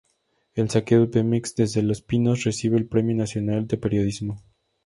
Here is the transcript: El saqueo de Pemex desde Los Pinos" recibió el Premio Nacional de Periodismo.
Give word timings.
El 0.55 0.67
saqueo 0.71 1.01
de 1.01 1.05
Pemex 1.09 1.53
desde 1.53 1.83
Los 1.83 2.01
Pinos" 2.01 2.43
recibió 2.43 2.75
el 2.79 2.87
Premio 2.87 3.15
Nacional 3.15 3.67
de 3.67 3.77
Periodismo. 3.77 4.41